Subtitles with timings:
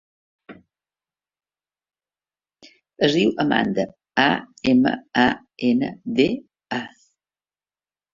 [3.07, 3.85] Es diu Amanda:
[4.23, 4.25] a,
[4.73, 5.27] ema, a,
[5.69, 6.27] ena, de,
[6.79, 6.81] a.